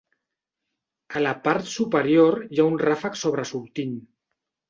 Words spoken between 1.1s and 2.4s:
A la part superior